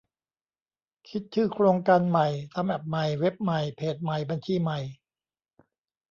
[1.09, 4.79] คิดชื่อโครงการใหม่ ทำแอปใหม่ เว็บใหม่ เพจใหม่ บัญชีใหม่